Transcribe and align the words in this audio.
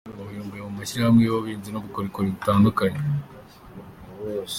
Ubu 0.13 0.23
bibumbiye 0.29 0.61
mu 0.67 0.73
mashyirahamwe 0.79 1.21
y’ubuhinzi 1.23 1.69
n’ubukorikori 1.71 2.27
butandukanye. 2.33 2.99